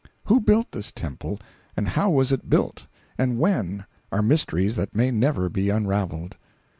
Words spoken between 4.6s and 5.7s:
that may never be